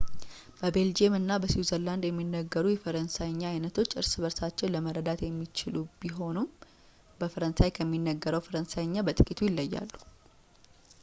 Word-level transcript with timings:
በቤልጅየም 0.59 1.15
እና 1.17 1.31
በስዊዘርላንድ 1.41 2.03
የሚነገሩት 2.07 2.73
የፈረንሣይኛ 2.75 3.41
ዓይነቶች 3.51 3.91
እርስ 4.01 4.11
በእርሳቸው 4.21 4.71
ለመረዳት 4.75 5.21
የሚቻሉ 5.25 5.75
ቢሆኑም 6.03 6.49
በፈረንሳይ 7.21 7.71
ከሚነገረው 7.77 8.45
ፈረንሣይኛ 8.47 8.95
በጥቂቱ 9.09 9.39
ይለያሉ 9.49 9.91